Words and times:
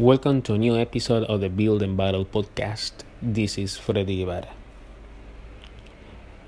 Welcome 0.00 0.40
to 0.44 0.54
a 0.54 0.58
new 0.58 0.78
episode 0.78 1.24
of 1.24 1.42
the 1.42 1.50
Build 1.50 1.82
and 1.82 1.94
Battle 1.94 2.24
podcast. 2.24 3.04
This 3.20 3.58
is 3.58 3.76
Freddy 3.76 4.16
Guevara. 4.16 4.48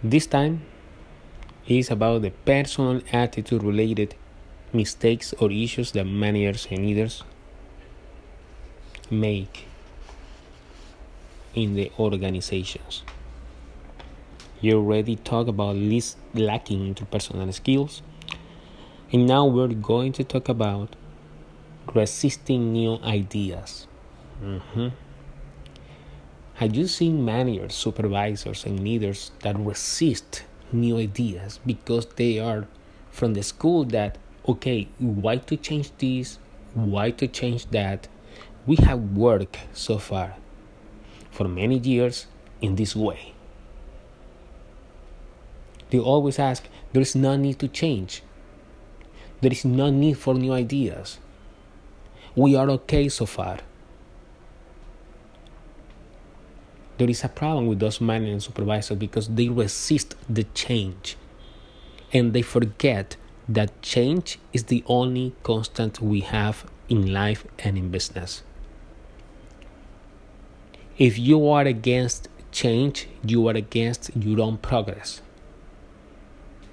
This 0.02 0.26
time 0.26 0.62
is 1.69 1.91
about 1.91 2.23
the 2.23 2.30
personal 2.30 3.03
attitude 3.12 3.62
related 3.62 4.15
mistakes 4.73 5.35
or 5.35 5.51
issues 5.51 5.93
that 5.93 6.04
managers 6.04 6.67
and 6.71 6.79
leaders 6.79 7.25
make 9.11 9.66
in 11.55 11.75
the 11.75 11.93
organizations. 11.98 13.03
You 14.62 14.79
already 14.79 15.16
talked 15.16 15.50
about 15.50 15.77
least 15.77 16.16
lacking 16.32 16.95
interpersonal 16.95 17.53
skills, 17.53 18.00
and 19.12 19.27
now 19.27 19.45
we're 19.45 19.69
going 19.69 20.12
to 20.12 20.25
talk 20.25 20.48
about 20.48 20.96
resisting 21.95 22.73
new 22.73 22.99
ideas. 23.03 23.87
Mm-hmm. 24.43 24.89
Have 26.54 26.75
you 26.77 26.86
seen 26.86 27.25
managers, 27.25 27.75
supervisors, 27.75 28.64
and 28.64 28.81
leaders 28.81 29.32
that 29.40 29.59
resist 29.59 30.45
new 30.71 30.99
ideas 30.99 31.61
because 31.67 32.06
they 32.17 32.39
are 32.39 32.67
from 33.11 33.34
the 33.34 33.42
school 33.42 33.84
that, 33.87 34.19
okay, 34.48 34.89
why 34.98 35.37
to 35.37 35.56
change 35.56 35.91
this? 35.98 36.39
Why 36.75 37.11
to 37.11 37.27
change 37.27 37.67
that? 37.70 38.09
We 38.67 38.77
have 38.77 39.17
worked 39.17 39.59
so 39.73 39.98
far 39.98 40.37
for 41.31 41.48
many 41.48 41.78
years 41.78 42.27
in 42.61 42.77
this 42.77 42.95
way. 42.95 43.34
They 45.91 45.98
always 45.98 46.39
ask, 46.39 46.69
there 46.92 47.03
is 47.03 47.14
no 47.14 47.37
need 47.37 47.59
to 47.59 47.69
change. 47.69 48.23
There 49.41 49.53
is 49.53 49.64
no 49.64 49.91
need 49.91 50.19
for 50.19 50.34
new 50.34 50.53
ideas 50.53 51.19
we 52.34 52.56
are 52.56 52.69
okay 52.70 53.09
so 53.09 53.27
far. 53.27 53.59
There 56.98 57.11
is 57.11 57.25
a 57.25 57.29
problem 57.29 57.67
with 57.67 57.81
those 57.81 58.01
managers 58.01 58.33
and 58.33 58.43
supervisors 58.43 58.98
because 58.98 59.29
they 59.29 59.48
resist 59.48 60.15
the 60.29 60.45
change 60.55 61.17
and 62.12 62.33
they 62.33 62.43
forget 62.43 63.17
that 63.48 63.83
change 63.83 64.39
is 64.53 64.65
the 64.65 64.84
only 64.87 65.34
constant 65.43 66.01
we 66.01 66.21
have 66.21 66.65
in 66.89 67.12
life 67.12 67.47
and 67.59 67.77
in 67.77 67.91
business. 67.91 68.43
If 70.99 71.19
you 71.19 71.49
are 71.49 71.65
against 71.65 72.28
change, 72.53 73.09
you 73.25 73.49
are 73.49 73.56
against 73.56 74.15
your 74.15 74.41
own 74.41 74.59
progress. 74.59 75.23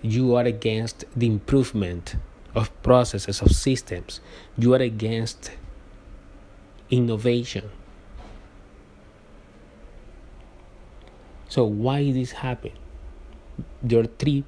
You 0.02 0.36
are 0.36 0.44
against 0.44 1.06
the 1.16 1.26
improvement 1.26 2.16
of 2.56 2.70
processes, 2.82 3.42
of 3.42 3.52
systems. 3.52 4.20
You 4.58 4.74
are 4.74 4.82
against 4.82 5.52
innovation. 6.90 7.70
So 11.48 11.66
why 11.66 12.12
this 12.12 12.32
happen? 12.32 12.72
There 13.82 14.00
are 14.02 14.06
three 14.06 14.44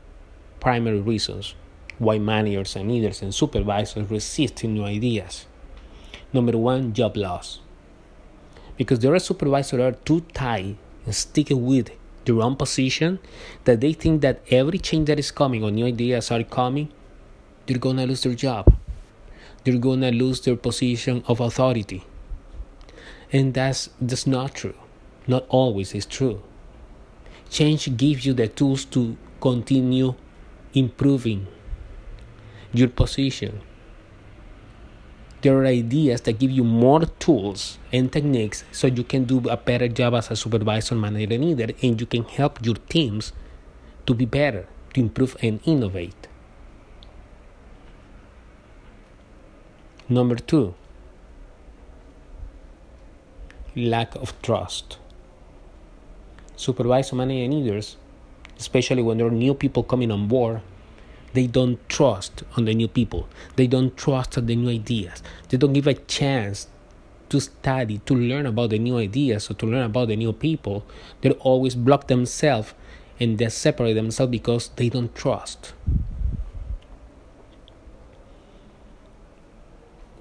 primary 0.59 1.01
reasons 1.01 1.55
why 1.97 2.17
managers 2.17 2.75
and 2.75 2.91
leaders 2.91 3.21
and 3.21 3.33
supervisors 3.33 4.09
resist 4.09 4.63
new 4.63 4.83
ideas. 4.83 5.45
Number 6.33 6.57
one, 6.57 6.93
job 6.93 7.17
loss. 7.17 7.59
Because 8.77 8.99
there 8.99 9.13
are 9.13 9.19
supervisors 9.19 9.79
are 9.79 9.91
too 9.91 10.21
tied 10.33 10.77
and 11.05 11.15
sticking 11.15 11.65
with 11.65 11.91
their 12.25 12.41
own 12.41 12.55
position 12.55 13.19
that 13.65 13.81
they 13.81 13.93
think 13.93 14.21
that 14.21 14.41
every 14.49 14.79
change 14.79 15.07
that 15.07 15.19
is 15.19 15.31
coming 15.31 15.63
or 15.63 15.71
new 15.71 15.85
ideas 15.85 16.31
are 16.31 16.43
coming 16.43 16.91
they're 17.71 17.79
gonna 17.79 18.05
lose 18.05 18.23
their 18.23 18.35
job. 18.35 18.75
They're 19.63 19.77
gonna 19.77 20.11
lose 20.11 20.41
their 20.41 20.57
position 20.57 21.23
of 21.25 21.39
authority. 21.39 22.03
And 23.31 23.53
that's 23.53 23.89
that's 24.01 24.27
not 24.27 24.55
true. 24.55 24.75
Not 25.25 25.45
always 25.47 25.95
is 25.95 26.05
true. 26.05 26.43
Change 27.49 27.95
gives 27.95 28.25
you 28.25 28.33
the 28.33 28.49
tools 28.49 28.83
to 28.91 29.15
continue 29.39 30.15
improving 30.73 31.47
your 32.73 32.89
position. 32.89 33.61
There 35.41 35.55
are 35.57 35.65
ideas 35.65 36.21
that 36.21 36.39
give 36.39 36.51
you 36.51 36.65
more 36.65 37.05
tools 37.23 37.79
and 37.93 38.11
techniques 38.11 38.65
so 38.73 38.87
you 38.87 39.05
can 39.05 39.23
do 39.23 39.39
a 39.49 39.55
better 39.55 39.87
job 39.87 40.13
as 40.15 40.29
a 40.29 40.35
supervisor, 40.35 40.95
manager, 40.95 41.37
leader, 41.37 41.73
and 41.81 41.99
you 41.99 42.05
can 42.05 42.25
help 42.25 42.59
your 42.65 42.75
teams 42.89 43.31
to 44.05 44.13
be 44.13 44.25
better, 44.25 44.67
to 44.93 44.99
improve 44.99 45.37
and 45.41 45.61
innovate. 45.63 46.27
Number 50.11 50.35
two, 50.35 50.73
lack 53.77 54.13
of 54.15 54.33
trust. 54.41 54.97
Supervisor 56.57 57.15
manager 57.15 57.49
leaders, 57.49 57.95
especially 58.59 59.03
when 59.03 59.19
there 59.19 59.27
are 59.27 59.31
new 59.31 59.53
people 59.53 59.83
coming 59.83 60.11
on 60.11 60.27
board, 60.27 60.59
they 61.31 61.47
don't 61.47 61.79
trust 61.87 62.43
on 62.57 62.65
the 62.65 62.73
new 62.73 62.89
people. 62.89 63.29
They 63.55 63.67
don't 63.67 63.95
trust 63.95 64.37
on 64.37 64.47
the 64.47 64.55
new 64.57 64.67
ideas. 64.67 65.23
They 65.47 65.55
don't 65.55 65.71
give 65.71 65.87
a 65.87 65.93
chance 65.93 66.67
to 67.29 67.39
study, 67.39 67.99
to 67.99 68.13
learn 68.13 68.45
about 68.45 68.71
the 68.71 68.79
new 68.79 68.97
ideas, 68.97 69.49
or 69.49 69.53
to 69.53 69.65
learn 69.65 69.85
about 69.85 70.09
the 70.09 70.17
new 70.17 70.33
people. 70.33 70.83
They 71.21 71.31
always 71.39 71.75
block 71.75 72.07
themselves 72.07 72.73
and 73.17 73.37
they 73.37 73.47
separate 73.47 73.93
themselves 73.93 74.31
because 74.31 74.71
they 74.75 74.89
don't 74.89 75.15
trust. 75.15 75.71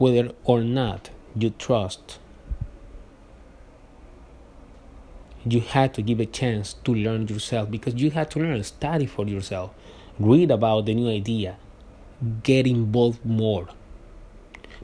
Whether 0.01 0.33
or 0.45 0.63
not 0.63 1.11
you 1.37 1.51
trust. 1.51 2.19
You 5.45 5.61
had 5.61 5.93
to 5.95 6.03
give 6.03 6.21
a 6.21 6.27
chance 6.27 6.73
to 6.85 6.95
learn 6.95 7.29
yourself 7.29 7.71
because 7.71 7.95
you 7.95 8.11
had 8.11 8.31
to 8.31 8.39
learn, 8.39 8.65
study 8.65 9.05
for 9.05 9.27
yourself, 9.27 9.73
read 10.19 10.51
about 10.51 10.87
the 10.87 10.95
new 10.95 11.11
idea, 11.11 11.59
get 12.43 12.67
involved 12.67 13.25
more. 13.27 13.69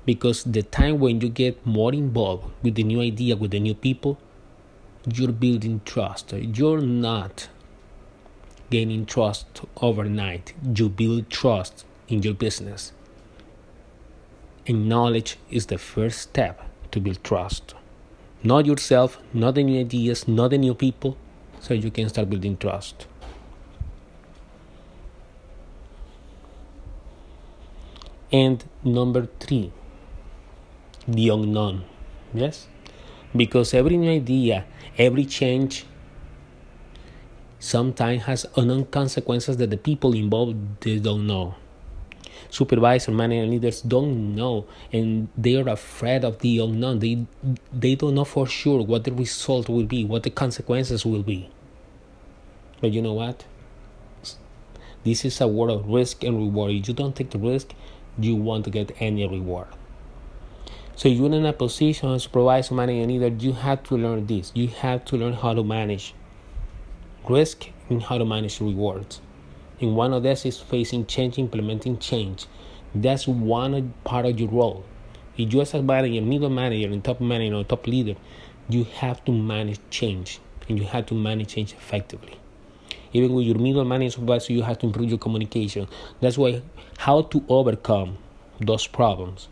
Because 0.05 0.45
the 0.45 0.63
time 0.63 1.01
when 1.01 1.23
you 1.23 1.31
get 1.31 1.65
more 1.65 1.95
involved 1.95 2.45
with 2.63 2.75
the 2.75 2.85
new 2.85 3.01
idea, 3.01 3.37
with 3.37 3.53
the 3.53 3.61
new 3.61 3.75
people, 3.75 4.19
you're 5.11 5.33
building 5.33 5.81
trust. 5.87 6.35
You're 6.35 6.83
not 6.83 7.49
gaining 8.69 9.07
trust 9.07 9.47
overnight. 9.81 10.53
You 10.75 10.91
build 10.91 11.31
trust 11.31 11.87
in 12.07 12.23
your 12.23 12.35
business. 12.35 12.93
And 14.67 14.89
knowledge 14.89 15.39
is 15.51 15.67
the 15.67 15.79
first 15.79 16.19
step 16.19 16.61
to 16.91 17.01
build 17.01 17.23
trust. 17.23 17.75
Not 18.43 18.67
yourself, 18.67 19.19
not 19.33 19.55
the 19.55 19.63
new 19.63 19.81
ideas, 19.81 20.27
not 20.27 20.51
the 20.51 20.59
new 20.59 20.75
people, 20.75 21.17
so 21.61 21.75
you 21.75 21.91
can 21.91 22.09
start 22.09 22.29
building 22.31 22.57
trust. 22.57 23.07
And 28.33 28.65
number 28.83 29.29
three, 29.39 29.73
the 31.07 31.29
unknown. 31.29 31.85
Yes? 32.35 32.67
Because 33.35 33.73
every 33.73 33.97
new 33.97 34.11
idea, 34.11 34.65
every 34.99 35.25
change 35.25 35.87
sometimes 37.61 38.25
has 38.25 38.47
unknown 38.57 38.87
consequences 38.87 39.57
that 39.59 39.71
the 39.71 39.77
people 39.77 40.15
involved 40.15 40.57
they 40.81 40.99
don't 40.99 41.27
know 41.27 41.55
supervisor, 42.51 43.11
manager, 43.11 43.47
leaders 43.47 43.83
don't 43.83 44.35
know, 44.35 44.67
and 44.93 45.29
they 45.37 45.57
are 45.57 45.69
afraid 45.69 46.25
of 46.25 46.39
the 46.41 46.59
unknown. 46.59 46.99
They 47.01 47.27
they 47.73 47.95
don't 47.95 48.15
know 48.15 48.25
for 48.25 48.47
sure 48.47 48.83
what 48.83 49.05
the 49.05 49.13
result 49.13 49.69
will 49.69 49.85
be, 49.85 50.05
what 50.05 50.23
the 50.23 50.31
consequences 50.31 51.05
will 51.05 51.23
be. 51.23 51.51
But 52.81 52.93
you 52.93 53.03
know 53.03 53.15
what? 53.15 53.45
This 55.05 55.25
is 55.25 55.41
a 55.41 55.47
world 55.47 55.81
of 55.81 55.89
risk 55.89 56.25
and 56.25 56.37
reward. 56.37 56.73
If 56.73 56.89
you 56.89 56.95
don't 56.95 57.15
take 57.15 57.31
the 57.31 57.39
risk, 57.39 57.75
you 58.19 58.35
won't 58.35 58.71
get 58.71 58.91
any 58.99 59.27
reward. 59.27 59.69
So 60.97 61.09
you're 61.09 61.33
in 61.33 61.45
a 61.45 61.53
position 61.53 62.11
as 62.11 62.23
supervisor, 62.25 62.75
manager, 62.75 63.07
leader. 63.07 63.29
You 63.29 63.53
have 63.53 63.83
to 63.85 63.97
learn 63.97 64.27
this. 64.27 64.51
You 64.55 64.69
have 64.69 65.05
to 65.07 65.17
learn 65.17 65.35
how 65.35 65.53
to 65.53 65.63
manage 65.63 66.15
risk 67.29 67.69
and 67.91 68.03
how 68.03 68.19
to 68.19 68.25
manage 68.25 68.61
rewards. 68.61 69.21
And 69.81 69.95
one 69.95 70.13
of 70.13 70.23
this 70.23 70.47
is 70.47 70.59
facing 70.59 71.07
change, 71.07 71.39
implementing 71.39 71.99
change. 71.99 72.47
That's 72.95 73.29
one 73.29 73.95
part 74.05 74.25
of 74.25 74.41
your 74.41 74.49
role. 74.49 74.85
If 75.37 75.53
you 75.53 75.61
as 75.61 75.75
a 75.75 75.83
manager, 75.83 76.23
middle 76.23 76.49
manager, 76.49 76.89
and 76.89 77.05
top 77.05 77.21
manager 77.21 77.57
or 77.57 77.65
top 77.65 77.87
leader, 77.87 78.15
you 78.69 78.85
have 78.85 79.25
to 79.27 79.33
manage 79.33 79.79
change 79.91 80.41
and 80.69 80.79
you 80.79 80.87
have 80.87 81.07
to 81.07 81.15
manage 81.15 81.49
change 81.49 81.73
effectively. 81.75 82.39
Even 83.13 83.35
with 83.35 83.47
your 83.47 83.59
middle 83.59 83.85
manager 83.85 84.13
supervisor, 84.13 84.53
you 84.53 84.63
have 84.63 84.79
to 84.79 84.87
improve 84.87 85.11
your 85.11 85.19
communication. 85.19 85.89
That's 86.21 86.39
why 86.39 86.63
how 86.99 87.23
to 87.23 87.45
overcome 87.49 88.19
those 88.61 88.87
problems 88.87 89.49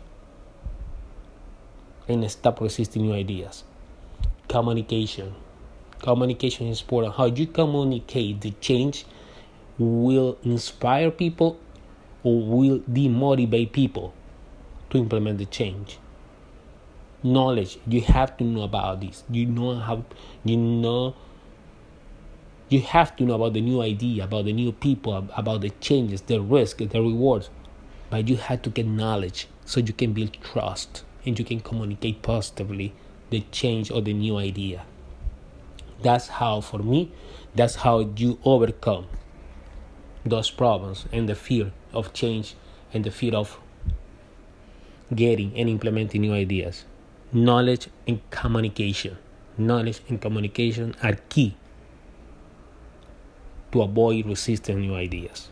and 2.07 2.29
stop 2.29 2.61
resisting 2.61 3.03
new 3.03 3.13
ideas. 3.13 3.63
Communication. 4.47 5.35
Communication 5.99 6.67
is 6.67 6.81
important. 6.81 7.15
How 7.15 7.29
do 7.29 7.41
you 7.41 7.47
communicate 7.47 8.41
the 8.41 8.51
change 8.61 9.05
will 9.77 10.37
inspire 10.43 11.11
people 11.11 11.59
or 12.23 12.41
will 12.41 12.79
demotivate 12.79 13.71
people 13.71 14.13
to 14.89 14.97
implement 14.97 15.37
the 15.37 15.45
change. 15.45 15.99
knowledge. 17.23 17.77
You 17.87 18.01
have 18.01 18.37
to 18.37 18.43
know 18.43 18.61
about 18.63 19.01
this. 19.01 19.23
You 19.29 19.45
know 19.47 19.75
how 19.75 20.05
you 20.43 20.57
know 20.57 21.15
you 22.69 22.81
have 22.81 23.15
to 23.17 23.23
know 23.23 23.35
about 23.35 23.53
the 23.53 23.61
new 23.61 23.81
idea, 23.81 24.23
about 24.23 24.45
the 24.45 24.53
new 24.53 24.71
people, 24.71 25.27
about 25.35 25.61
the 25.61 25.69
changes, 25.81 26.21
the 26.21 26.39
risk, 26.41 26.77
the 26.77 27.01
rewards. 27.01 27.49
But 28.09 28.27
you 28.27 28.37
have 28.37 28.61
to 28.63 28.69
get 28.69 28.85
knowledge 28.87 29.47
so 29.65 29.79
you 29.79 29.93
can 29.93 30.13
build 30.13 30.33
trust 30.41 31.03
and 31.25 31.37
you 31.37 31.45
can 31.45 31.59
communicate 31.59 32.21
positively 32.21 32.93
the 33.29 33.41
change 33.51 33.91
or 33.91 34.01
the 34.01 34.13
new 34.13 34.37
idea. 34.37 34.83
That's 36.01 36.27
how, 36.27 36.61
for 36.61 36.79
me, 36.79 37.11
that's 37.55 37.75
how 37.75 37.99
you 38.15 38.37
overcome 38.45 39.07
those 40.25 40.49
problems 40.49 41.05
and 41.11 41.29
the 41.29 41.35
fear 41.35 41.71
of 41.93 42.11
change 42.13 42.55
and 42.93 43.03
the 43.03 43.11
fear 43.11 43.35
of 43.35 43.59
getting 45.13 45.55
and 45.55 45.69
implementing 45.69 46.21
new 46.21 46.33
ideas. 46.33 46.85
Knowledge 47.31 47.89
and 48.07 48.19
communication. 48.31 49.17
Knowledge 49.57 50.01
and 50.09 50.19
communication 50.19 50.95
are 51.03 51.13
key 51.29 51.55
to 53.71 53.81
avoid 53.81 54.25
resisting 54.25 54.79
new 54.79 54.95
ideas. 54.95 55.49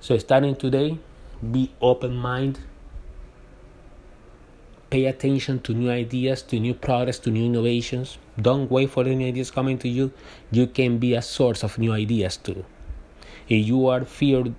So, 0.00 0.18
starting 0.18 0.56
today, 0.56 0.98
be 1.50 1.70
open 1.80 2.14
minded, 2.16 2.62
pay 4.90 5.06
attention 5.06 5.60
to 5.60 5.72
new 5.72 5.90
ideas, 5.90 6.42
to 6.42 6.58
new 6.58 6.74
products, 6.74 7.20
to 7.20 7.30
new 7.30 7.46
innovations. 7.46 8.18
Don't 8.40 8.70
wait 8.70 8.90
for 8.90 9.04
any 9.04 9.28
ideas 9.28 9.50
coming 9.50 9.78
to 9.78 9.88
you. 9.88 10.12
You 10.50 10.66
can 10.66 10.98
be 10.98 11.14
a 11.14 11.22
source 11.22 11.62
of 11.62 11.78
new 11.78 11.92
ideas 11.92 12.36
too. 12.36 12.64
If 13.52 13.66
you 13.66 13.86
are 13.86 14.04
feared 14.06 14.54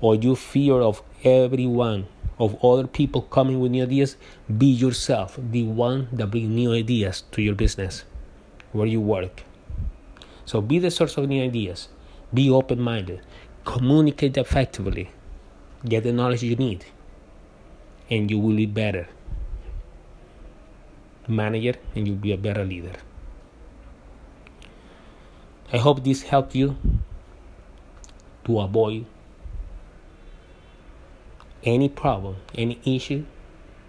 or 0.00 0.16
you 0.16 0.34
fear 0.34 0.80
of 0.80 1.00
everyone, 1.22 2.08
of 2.40 2.56
other 2.64 2.88
people 2.88 3.22
coming 3.22 3.60
with 3.60 3.70
new 3.70 3.84
ideas, 3.84 4.16
be 4.58 4.66
yourself 4.66 5.38
the 5.40 5.62
one 5.62 6.08
that 6.12 6.32
brings 6.32 6.48
new 6.48 6.72
ideas 6.72 7.22
to 7.30 7.40
your 7.40 7.54
business 7.54 8.04
where 8.72 8.88
you 8.88 9.00
work. 9.00 9.44
So 10.44 10.60
be 10.60 10.80
the 10.80 10.90
source 10.90 11.16
of 11.16 11.28
new 11.28 11.40
ideas. 11.40 11.88
Be 12.34 12.50
open 12.50 12.80
minded. 12.80 13.20
Communicate 13.64 14.36
effectively. 14.36 15.12
Get 15.84 16.02
the 16.02 16.12
knowledge 16.12 16.42
you 16.42 16.56
need. 16.56 16.84
And 18.10 18.28
you 18.28 18.40
will 18.40 18.56
be 18.56 18.66
better 18.66 19.06
manager 21.28 21.74
and 21.94 22.08
you'll 22.08 22.16
be 22.16 22.32
a 22.32 22.36
better 22.36 22.64
leader. 22.64 22.96
I 25.72 25.78
hope 25.78 26.02
this 26.02 26.22
helped 26.22 26.56
you 26.56 26.76
to 28.44 28.60
avoid 28.60 29.06
any 31.64 31.88
problem, 31.88 32.36
any 32.54 32.80
issue 32.84 33.24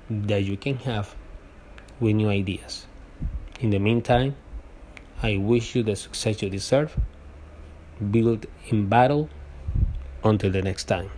that 0.10 0.44
you 0.44 0.58
can 0.58 0.78
have 0.78 1.16
with 2.00 2.16
new 2.16 2.30
ideas. 2.30 2.86
In 3.60 3.70
the 3.70 3.80
meantime, 3.80 4.36
I 5.22 5.38
wish 5.38 5.76
you 5.76 5.84
the 5.84 5.96
success 5.96 6.42
you 6.42 6.50
deserve. 6.50 6.98
Build 8.12 8.46
in 8.68 8.88
battle 8.88 9.30
until 10.24 10.52
the 10.52 10.62
next 10.62 10.86
time. 10.86 11.10